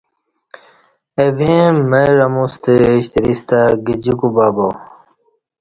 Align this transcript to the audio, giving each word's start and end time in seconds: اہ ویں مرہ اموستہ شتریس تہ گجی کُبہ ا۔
اہ 1.19 1.27
ویں 1.37 1.67
مرہ 1.89 2.21
اموستہ 2.25 2.73
شتریس 3.05 3.39
تہ 3.47 3.59
گجی 3.85 4.13
کُبہ 4.19 4.45
ا۔ 4.67 4.69